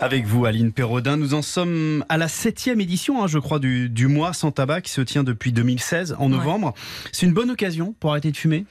Avec 0.00 0.24
vous, 0.24 0.46
Aline 0.46 0.72
Perrodin, 0.72 1.16
nous 1.16 1.34
en 1.34 1.42
sommes 1.42 2.04
à 2.08 2.16
la 2.16 2.28
septième 2.28 2.80
édition, 2.80 3.22
hein, 3.22 3.26
je 3.26 3.38
crois, 3.38 3.58
du, 3.58 3.88
du, 3.88 4.06
mois 4.06 4.32
sans 4.32 4.50
tabac 4.50 4.82
qui 4.82 4.92
se 4.92 5.00
tient 5.00 5.24
depuis 5.24 5.52
2016, 5.52 6.16
en 6.18 6.28
novembre. 6.28 6.68
Ouais. 6.68 7.10
C'est 7.12 7.26
une 7.26 7.32
bonne 7.32 7.50
occasion 7.50 7.94
pour 8.00 8.10
arrêter 8.10 8.30
de 8.30 8.36
fumer? 8.36 8.64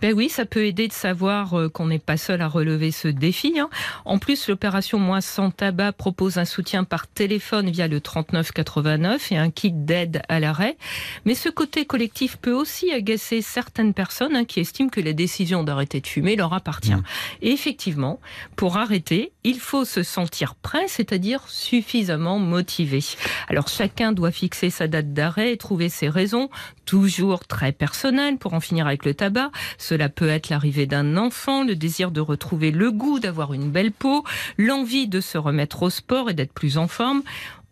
Ben 0.00 0.14
oui, 0.14 0.28
ça 0.28 0.44
peut 0.44 0.64
aider 0.64 0.88
de 0.88 0.92
savoir 0.92 1.58
euh, 1.58 1.68
qu'on 1.68 1.86
n'est 1.86 1.98
pas 1.98 2.16
seul 2.16 2.40
à 2.42 2.48
relever 2.48 2.90
ce 2.90 3.08
défi. 3.08 3.58
Hein. 3.60 3.68
En 4.04 4.18
plus, 4.18 4.48
l'opération 4.48 4.98
Mois 4.98 5.20
sans 5.20 5.50
tabac 5.50 5.92
propose 5.92 6.38
un 6.38 6.44
soutien 6.44 6.84
par 6.84 7.06
téléphone 7.06 7.70
via 7.70 7.88
le 7.88 8.00
3989 8.00 9.32
et 9.32 9.38
un 9.38 9.50
kit 9.50 9.72
d'aide 9.72 10.22
à 10.28 10.40
l'arrêt. 10.40 10.76
Mais 11.24 11.34
ce 11.34 11.48
côté 11.48 11.84
collectif 11.84 12.36
peut 12.36 12.54
aussi 12.54 12.92
agacer 12.92 13.42
certaines 13.42 13.94
personnes 13.94 14.36
hein, 14.36 14.44
qui 14.44 14.60
estiment 14.60 14.88
que 14.88 15.00
la 15.00 15.12
décision 15.12 15.64
d'arrêter 15.64 16.00
de 16.00 16.06
fumer 16.06 16.36
leur 16.36 16.52
appartient. 16.52 16.94
Mmh. 16.94 17.02
Et 17.42 17.50
effectivement, 17.50 18.20
pour 18.56 18.76
arrêter, 18.76 19.32
il 19.44 19.58
faut 19.58 19.84
se 19.84 20.02
sentir 20.02 20.54
prêt 20.62 20.88
c'est-à-dire 20.88 21.42
suffisamment 21.48 22.38
motivé. 22.38 23.00
Alors 23.48 23.68
chacun 23.68 24.12
doit 24.12 24.30
fixer 24.30 24.70
sa 24.70 24.88
date 24.88 25.12
d'arrêt 25.12 25.52
et 25.52 25.56
trouver 25.56 25.88
ses 25.88 26.08
raisons, 26.08 26.48
toujours 26.84 27.46
très 27.46 27.72
personnelles, 27.72 28.38
pour 28.38 28.54
en 28.54 28.60
finir 28.60 28.86
avec 28.86 29.04
le 29.04 29.14
tabac. 29.14 29.50
Cela 29.78 30.08
peut 30.08 30.28
être 30.28 30.48
l'arrivée 30.48 30.86
d'un 30.86 31.16
enfant, 31.16 31.64
le 31.64 31.76
désir 31.76 32.10
de 32.10 32.20
retrouver 32.20 32.70
le 32.70 32.90
goût, 32.90 33.18
d'avoir 33.18 33.52
une 33.52 33.70
belle 33.70 33.92
peau, 33.92 34.24
l'envie 34.58 35.08
de 35.08 35.20
se 35.20 35.38
remettre 35.38 35.82
au 35.82 35.90
sport 35.90 36.30
et 36.30 36.34
d'être 36.34 36.52
plus 36.52 36.78
en 36.78 36.88
forme 36.88 37.22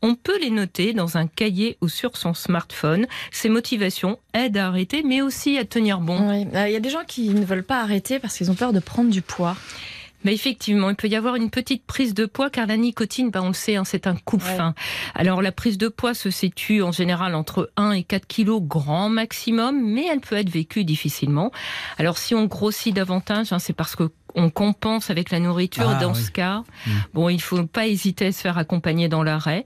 on 0.03 0.15
peut 0.15 0.39
les 0.41 0.51
noter 0.51 0.93
dans 0.93 1.17
un 1.17 1.27
cahier 1.27 1.77
ou 1.81 1.89
sur 1.89 2.17
son 2.17 2.35
smartphone. 2.35 3.07
Ces 3.33 3.49
motivations 3.49 4.19
aident 4.33 4.57
à 4.57 4.69
arrêter, 4.69 5.03
mais 5.03 5.21
aussi 5.21 5.59
à 5.59 5.65
tenir 5.65 6.01
bon. 6.01 6.31
Oui. 6.31 6.47
Il 6.53 6.73
y 6.73 6.77
a 6.77 6.81
des 6.81 6.91
gens 6.91 7.05
qui 7.07 7.29
ne 7.29 7.45
veulent 7.45 7.65
pas 7.65 7.81
arrêter 7.81 8.19
parce 8.19 8.37
qu'ils 8.37 8.51
ont 8.51 8.55
peur 8.55 8.73
de 8.73 8.81
prendre 8.81 9.11
du 9.11 9.23
poids. 9.23 9.57
Mais 10.25 10.35
effectivement, 10.35 10.91
il 10.91 10.97
peut 10.97 11.09
y 11.09 11.17
avoir 11.17 11.37
une 11.37 11.51
petite 11.51 11.85
prise 11.85 12.15
de 12.15 12.27
poids 12.27 12.51
car 12.51 12.67
la 12.67 12.77
nicotine, 12.77 13.31
ben 13.31 13.43
on 13.43 13.49
le 13.49 13.55
sait, 13.55 13.77
hein, 13.77 13.85
c'est 13.85 14.07
un 14.07 14.17
coupe-fin. 14.17 14.69
Ouais. 14.69 14.75
Alors 15.15 15.43
la 15.43 15.53
prise 15.53 15.79
de 15.79 15.89
poids 15.89 16.15
se 16.15 16.31
situe 16.31 16.83
en 16.83 16.93
général 16.93 17.35
entre 17.35 17.71
1 17.77 17.93
et 17.93 18.03
4 18.03 18.27
kilos 18.27 18.63
grand 18.63 19.09
maximum, 19.09 19.81
mais 19.83 20.07
elle 20.07 20.21
peut 20.21 20.37
être 20.37 20.51
vécue 20.51 20.85
difficilement. 20.85 21.51
Alors 21.99 22.19
si 22.19 22.35
on 22.35 22.45
grossit 22.45 22.95
davantage, 22.95 23.53
hein, 23.53 23.59
c'est 23.59 23.73
parce 23.73 23.97
que 23.97 24.11
on 24.35 24.51
compense 24.51 25.11
avec 25.11 25.31
la 25.31 25.41
nourriture. 25.41 25.89
Ah, 25.89 26.01
dans 26.01 26.15
oui. 26.15 26.21
ce 26.21 26.31
cas, 26.31 26.59
mmh. 26.61 26.91
bon, 27.15 27.29
il 27.29 27.41
faut 27.41 27.65
pas 27.67 27.87
hésiter 27.87 28.27
à 28.27 28.33
se 28.33 28.41
faire 28.41 28.59
accompagner 28.59 29.09
dans 29.09 29.23
l'arrêt. 29.23 29.65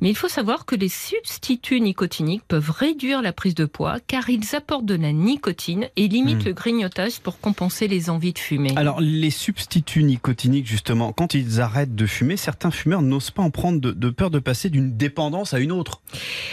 Mais 0.00 0.10
il 0.10 0.16
faut 0.16 0.28
savoir 0.28 0.66
que 0.66 0.74
les 0.74 0.88
substituts 0.88 1.80
nicotiniques 1.80 2.44
peuvent 2.46 2.70
réduire 2.70 3.22
la 3.22 3.32
prise 3.32 3.54
de 3.54 3.64
poids 3.64 3.98
car 4.06 4.30
ils 4.30 4.54
apportent 4.54 4.86
de 4.86 4.94
la 4.94 5.12
nicotine 5.12 5.88
et 5.96 6.08
limitent 6.08 6.44
mmh. 6.44 6.48
le 6.48 6.52
grignotage 6.52 7.20
pour 7.20 7.40
compenser 7.40 7.88
les 7.88 8.10
envies 8.10 8.32
de 8.32 8.38
fumer. 8.38 8.72
Alors, 8.76 9.00
les 9.00 9.30
substituts 9.30 10.04
nicotiniques, 10.04 10.66
justement, 10.66 11.12
quand 11.12 11.34
ils 11.34 11.60
arrêtent 11.60 11.94
de 11.94 12.06
fumer, 12.06 12.36
certains 12.36 12.70
fumeurs 12.70 13.02
n'osent 13.02 13.30
pas 13.30 13.42
en 13.42 13.50
prendre 13.50 13.80
de, 13.80 13.92
de 13.92 14.10
peur 14.10 14.30
de 14.30 14.38
passer 14.38 14.70
d'une 14.70 14.96
dépendance 14.96 15.54
à 15.54 15.58
une 15.58 15.72
autre. 15.72 16.02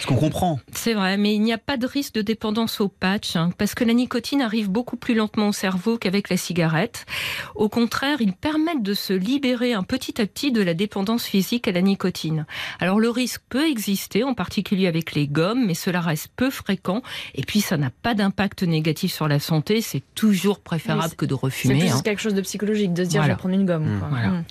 Ce 0.02 0.08
qu'on 0.08 0.16
comprend? 0.16 0.59
C'est 0.73 0.94
vrai, 0.94 1.17
mais 1.17 1.36
il 1.36 1.42
n'y 1.42 1.54
a 1.54 1.58
pas 1.58 1.78
de 1.78 1.86
risque 1.86 2.14
de 2.14 2.22
dépendance 2.22 2.82
au 2.82 2.88
patch 2.88 3.36
hein, 3.36 3.52
parce 3.58 3.76
que 3.76 3.84
la 3.84 3.94
nicotine 3.94 4.42
arrive 4.42 4.70
beaucoup 4.70 4.98
plus 4.98 5.14
lentement 5.14 5.50
au 5.50 5.54
cerveau 5.54 5.98
qu'avec 5.98 6.30
la 6.30 6.38
cigarette. 6.38 7.06
Au 7.55 7.69
contraire, 7.69 8.21
ils 8.21 8.33
permettent 8.33 8.83
de 8.83 8.94
se 8.94 9.13
libérer 9.13 9.73
un 9.73 9.83
petit 9.83 10.21
à 10.21 10.25
petit 10.25 10.52
de 10.52 10.61
la 10.61 10.73
dépendance 10.73 11.25
physique 11.25 11.67
à 11.67 11.71
la 11.71 11.81
nicotine. 11.81 12.45
Alors 12.80 12.99
le 12.99 13.09
risque 13.09 13.41
peut 13.49 13.69
exister, 13.69 14.23
en 14.23 14.33
particulier 14.33 14.88
avec 14.88 15.13
les 15.13 15.27
gommes, 15.27 15.66
mais 15.66 15.73
cela 15.73 16.02
reste 16.02 16.30
peu 16.35 16.49
fréquent. 16.49 17.02
Et 17.35 17.43
puis 17.43 17.61
ça 17.61 17.77
n'a 17.77 17.89
pas 17.89 18.13
d'impact 18.13 18.63
négatif 18.63 19.13
sur 19.13 19.27
la 19.27 19.39
santé. 19.39 19.81
C'est 19.81 20.03
toujours 20.16 20.59
préférable 20.59 21.09
oui, 21.11 21.16
que 21.17 21.25
de 21.25 21.33
refumer. 21.33 21.81
C'est 21.81 21.93
hein. 21.93 22.02
quelque 22.03 22.21
chose 22.21 22.33
de 22.33 22.41
psychologique, 22.41 22.93
de 22.93 23.03
se 23.03 23.09
dire 23.09 23.21
voilà. 23.21 23.33
je 23.33 23.38
vais 23.38 23.39
prendre 23.39 23.55
une 23.55 23.65
gomme. 23.65 23.86
Mmh, 23.86 24.03
voilà. 24.09 24.27
mmh. 24.30 24.43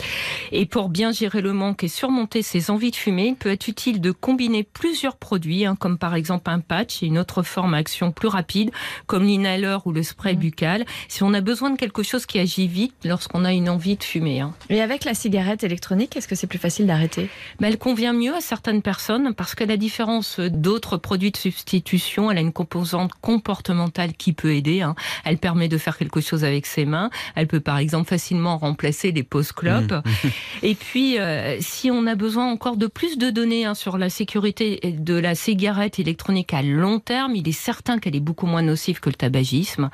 Et 0.52 0.66
pour 0.66 0.88
bien 0.88 1.12
gérer 1.12 1.40
le 1.40 1.52
manque 1.52 1.84
et 1.84 1.88
surmonter 1.88 2.42
ses 2.42 2.70
envies 2.70 2.90
de 2.90 2.96
fumer, 2.96 3.28
il 3.28 3.36
peut 3.36 3.50
être 3.50 3.68
utile 3.68 4.00
de 4.00 4.10
combiner 4.10 4.62
plusieurs 4.62 5.16
produits, 5.16 5.64
hein, 5.64 5.76
comme 5.76 5.98
par 5.98 6.14
exemple 6.14 6.50
un 6.50 6.60
patch 6.60 7.02
et 7.02 7.06
une 7.06 7.18
autre 7.18 7.42
forme 7.42 7.74
à 7.74 7.78
action 7.80 8.12
plus 8.12 8.28
rapide, 8.28 8.70
comme 9.06 9.24
l'inhaler 9.24 9.78
ou 9.86 9.92
le 9.92 10.02
spray 10.02 10.34
mmh. 10.34 10.38
buccal. 10.38 10.84
Si 11.08 11.22
on 11.22 11.32
a 11.32 11.40
besoin 11.40 11.70
de 11.70 11.76
quelque 11.76 12.02
chose 12.02 12.26
qui 12.26 12.38
agit 12.38 12.68
vite, 12.68 12.89
lorsqu'on 13.04 13.44
a 13.44 13.52
une 13.52 13.68
envie 13.68 13.96
de 13.96 14.04
fumer. 14.04 14.40
Hein. 14.40 14.54
Et 14.68 14.80
avec 14.80 15.04
la 15.04 15.14
cigarette 15.14 15.64
électronique, 15.64 16.16
est-ce 16.16 16.28
que 16.28 16.34
c'est 16.34 16.46
plus 16.46 16.58
facile 16.58 16.86
d'arrêter? 16.86 17.28
Ben, 17.58 17.68
Elle 17.68 17.78
convient 17.78 18.12
mieux 18.12 18.34
à 18.34 18.40
certaines 18.40 18.82
personnes 18.82 19.34
parce 19.34 19.54
qu'à 19.54 19.66
la 19.66 19.76
différence 19.76 20.40
d'autres 20.40 20.96
produits 20.96 21.30
de 21.30 21.36
substitution, 21.36 22.30
elle 22.30 22.38
a 22.38 22.40
une 22.40 22.52
composante 22.52 23.12
comportementale 23.20 24.12
qui 24.14 24.32
peut 24.32 24.54
aider. 24.54 24.82
Hein. 24.82 24.94
Elle 25.24 25.38
permet 25.38 25.68
de 25.68 25.78
faire 25.78 25.96
quelque 25.96 26.20
chose 26.20 26.44
avec 26.44 26.66
ses 26.66 26.84
mains. 26.84 27.10
Elle 27.34 27.46
peut 27.46 27.60
par 27.60 27.78
exemple 27.78 28.08
facilement 28.08 28.58
remplacer 28.58 29.12
les 29.12 29.22
pauses 29.22 29.52
clopes. 29.52 29.92
Mmh. 29.92 30.28
Et 30.62 30.74
puis, 30.74 31.18
euh, 31.18 31.56
si 31.60 31.90
on 31.90 32.06
a 32.06 32.14
besoin 32.14 32.50
encore 32.50 32.76
de 32.76 32.86
plus 32.86 33.18
de 33.18 33.30
données 33.30 33.64
hein, 33.64 33.74
sur 33.74 33.98
la 33.98 34.10
sécurité 34.10 34.80
de 34.84 35.14
la 35.14 35.34
cigarette 35.34 35.98
électronique 35.98 36.54
à 36.54 36.62
long 36.62 37.00
terme, 37.00 37.34
il 37.34 37.48
est 37.48 37.52
certain 37.52 37.98
qu'elle 37.98 38.16
est 38.16 38.20
beaucoup 38.20 38.46
moins 38.46 38.62
nocive 38.62 39.00
que 39.00 39.08
le 39.08 39.14
tabagisme. 39.14 39.90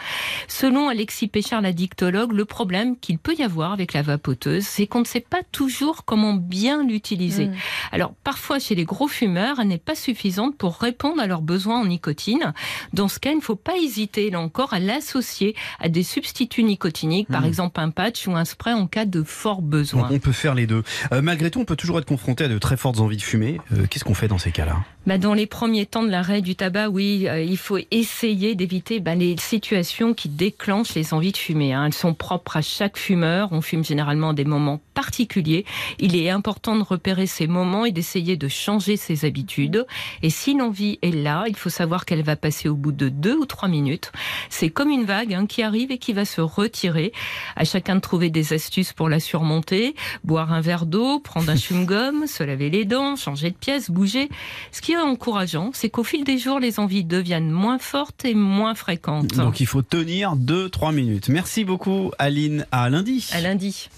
Selon 0.48 0.88
Alexis 0.88 1.28
Péchard, 1.28 1.60
l'addictologue, 1.60 2.32
le 2.32 2.44
problème 2.44 2.85
qu'il 2.94 3.18
peut 3.18 3.34
y 3.36 3.42
avoir 3.42 3.72
avec 3.72 3.92
la 3.92 4.02
vapoteuse, 4.02 4.64
c'est 4.64 4.86
qu'on 4.86 5.00
ne 5.00 5.04
sait 5.04 5.20
pas 5.20 5.42
toujours 5.50 6.04
comment 6.04 6.34
bien 6.34 6.84
l'utiliser. 6.84 7.46
Mmh. 7.46 7.54
Alors, 7.92 8.14
parfois, 8.22 8.58
chez 8.58 8.74
les 8.74 8.84
gros 8.84 9.08
fumeurs, 9.08 9.58
elle 9.60 9.68
n'est 9.68 9.78
pas 9.78 9.94
suffisante 9.94 10.56
pour 10.56 10.76
répondre 10.76 11.20
à 11.20 11.26
leurs 11.26 11.42
besoins 11.42 11.80
en 11.80 11.86
nicotine. 11.86 12.52
Dans 12.92 13.08
ce 13.08 13.18
cas, 13.18 13.30
il 13.30 13.36
ne 13.36 13.40
faut 13.42 13.56
pas 13.56 13.76
hésiter, 13.76 14.30
là 14.30 14.40
encore, 14.40 14.72
à 14.72 14.78
l'associer 14.78 15.54
à 15.80 15.88
des 15.88 16.02
substituts 16.02 16.62
nicotiniques, 16.62 17.28
mmh. 17.28 17.32
par 17.32 17.44
exemple 17.44 17.80
un 17.80 17.90
patch 17.90 18.26
ou 18.26 18.36
un 18.36 18.44
spray 18.44 18.72
en 18.72 18.86
cas 18.86 19.04
de 19.04 19.22
fort 19.22 19.62
besoin. 19.62 20.08
On 20.10 20.18
peut 20.18 20.32
faire 20.32 20.54
les 20.54 20.66
deux. 20.66 20.82
Euh, 21.12 21.22
malgré 21.22 21.50
tout, 21.50 21.60
on 21.60 21.64
peut 21.64 21.76
toujours 21.76 21.98
être 21.98 22.06
confronté 22.06 22.44
à 22.44 22.48
de 22.48 22.58
très 22.58 22.76
fortes 22.76 23.00
envies 23.00 23.16
de 23.16 23.22
fumer. 23.22 23.60
Euh, 23.72 23.86
Qu'est-ce 23.88 24.04
qu'on 24.04 24.14
fait 24.14 24.28
dans 24.28 24.38
ces 24.38 24.52
cas-là? 24.52 24.76
Bah, 25.06 25.18
Dans 25.18 25.34
les 25.34 25.46
premiers 25.46 25.86
temps 25.86 26.02
de 26.02 26.10
l'arrêt 26.10 26.42
du 26.42 26.56
tabac, 26.56 26.88
oui, 26.88 27.26
euh, 27.28 27.40
il 27.42 27.56
faut 27.56 27.78
essayer 27.90 28.54
d'éviter 28.54 29.00
bah, 29.00 29.14
les 29.14 29.36
situations 29.36 30.14
qui 30.14 30.28
déclenchent 30.28 30.94
les 30.94 31.14
envies 31.14 31.32
de 31.32 31.36
fumer. 31.36 31.72
Hein. 31.72 31.86
Elles 31.86 31.94
sont 31.94 32.14
propres 32.14 32.56
à 32.56 32.62
chaque 32.76 32.98
fumeur. 32.98 33.48
On 33.52 33.62
fume 33.62 33.84
généralement 33.84 34.30
à 34.30 34.34
des 34.34 34.44
moments 34.44 34.80
particuliers. 34.92 35.64
Il 35.98 36.14
est 36.14 36.28
important 36.28 36.76
de 36.76 36.82
repérer 36.82 37.26
ces 37.26 37.46
moments 37.46 37.86
et 37.86 37.92
d'essayer 37.92 38.36
de 38.36 38.48
changer 38.48 38.96
ses 38.96 39.24
habitudes. 39.24 39.86
Et 40.22 40.30
si 40.30 40.54
l'envie 40.54 40.98
est 41.00 41.10
là, 41.10 41.44
il 41.48 41.56
faut 41.56 41.70
savoir 41.70 42.04
qu'elle 42.04 42.22
va 42.22 42.36
passer 42.36 42.68
au 42.68 42.74
bout 42.74 42.92
de 42.92 43.08
deux 43.08 43.36
ou 43.36 43.46
trois 43.46 43.68
minutes. 43.68 44.12
C'est 44.50 44.68
comme 44.68 44.90
une 44.90 45.04
vague 45.04 45.32
hein, 45.32 45.46
qui 45.46 45.62
arrive 45.62 45.90
et 45.90 45.98
qui 45.98 46.12
va 46.12 46.24
se 46.24 46.40
retirer. 46.40 47.12
À 47.56 47.64
chacun 47.64 47.96
de 47.96 48.00
trouver 48.00 48.28
des 48.28 48.52
astuces 48.52 48.92
pour 48.92 49.08
la 49.08 49.20
surmonter. 49.20 49.94
Boire 50.24 50.52
un 50.52 50.60
verre 50.60 50.84
d'eau, 50.84 51.18
prendre 51.18 51.48
un 51.50 51.54
chewing-gum, 51.56 52.26
se 52.26 52.42
laver 52.42 52.68
les 52.68 52.84
dents, 52.84 53.16
changer 53.16 53.50
de 53.50 53.56
pièce, 53.56 53.90
bouger. 53.90 54.28
Ce 54.70 54.82
qui 54.82 54.92
est 54.92 54.98
encourageant, 54.98 55.70
c'est 55.72 55.88
qu'au 55.88 56.04
fil 56.04 56.24
des 56.24 56.36
jours, 56.36 56.60
les 56.60 56.78
envies 56.78 57.04
deviennent 57.04 57.50
moins 57.50 57.78
fortes 57.78 58.26
et 58.26 58.34
moins 58.34 58.74
fréquentes. 58.74 59.34
Donc 59.34 59.60
il 59.60 59.66
faut 59.66 59.82
tenir 59.82 60.36
2-3 60.36 60.94
minutes. 60.94 61.30
Merci 61.30 61.64
beaucoup 61.64 62.10
Aline. 62.18 62.65
À 62.72 62.90
lundi. 62.90 63.28
À 63.32 63.40
lundi. 63.40 63.88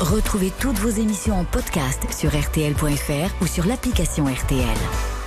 Retrouvez 0.00 0.52
toutes 0.60 0.78
vos 0.78 0.90
émissions 0.90 1.34
en 1.34 1.44
podcast 1.44 2.00
sur 2.16 2.30
rtl.fr 2.30 3.42
ou 3.42 3.46
sur 3.46 3.66
l'application 3.66 4.26
RTL. 4.26 5.17